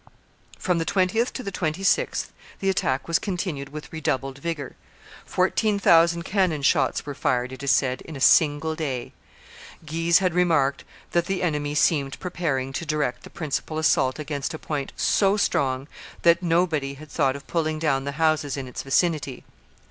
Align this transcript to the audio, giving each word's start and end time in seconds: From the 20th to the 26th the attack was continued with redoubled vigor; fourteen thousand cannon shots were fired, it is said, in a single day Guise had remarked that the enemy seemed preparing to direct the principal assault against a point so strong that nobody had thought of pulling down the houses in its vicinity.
From 0.57 0.79
the 0.79 0.83
20th 0.85 1.31
to 1.33 1.43
the 1.43 1.51
26th 1.51 2.31
the 2.57 2.71
attack 2.71 3.07
was 3.07 3.19
continued 3.19 3.69
with 3.69 3.93
redoubled 3.93 4.39
vigor; 4.39 4.75
fourteen 5.27 5.77
thousand 5.77 6.23
cannon 6.23 6.63
shots 6.63 7.05
were 7.05 7.13
fired, 7.13 7.51
it 7.51 7.61
is 7.61 7.69
said, 7.69 8.01
in 8.01 8.15
a 8.15 8.19
single 8.19 8.73
day 8.75 9.13
Guise 9.85 10.17
had 10.17 10.33
remarked 10.33 10.85
that 11.11 11.27
the 11.27 11.43
enemy 11.43 11.75
seemed 11.75 12.19
preparing 12.19 12.73
to 12.73 12.83
direct 12.83 13.21
the 13.21 13.29
principal 13.29 13.77
assault 13.77 14.17
against 14.17 14.55
a 14.55 14.57
point 14.57 14.91
so 14.95 15.37
strong 15.37 15.87
that 16.23 16.41
nobody 16.41 16.95
had 16.95 17.11
thought 17.11 17.35
of 17.35 17.45
pulling 17.45 17.77
down 17.77 18.03
the 18.03 18.13
houses 18.13 18.57
in 18.57 18.67
its 18.67 18.81
vicinity. 18.81 19.43